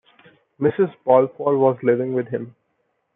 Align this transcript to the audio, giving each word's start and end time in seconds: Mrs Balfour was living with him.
Mrs 0.59 0.95
Balfour 1.05 1.59
was 1.59 1.77
living 1.83 2.15
with 2.15 2.29
him. 2.29 2.55